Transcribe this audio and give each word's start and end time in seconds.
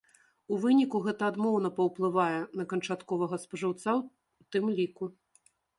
У 0.53 0.57
выніку 0.63 1.01
гэта 1.07 1.27
адмоўна 1.33 1.69
паўплывае 1.81 2.39
на 2.63 2.67
канчатковага 2.75 3.35
спажыўца 3.47 3.89
ў 3.99 4.01
тым 4.55 4.65
ліку. 4.79 5.03